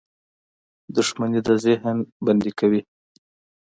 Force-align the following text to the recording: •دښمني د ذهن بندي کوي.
•دښمني 0.95 1.39
د 1.47 1.49
ذهن 1.63 1.97
بندي 2.25 2.51
کوي. 2.59 2.81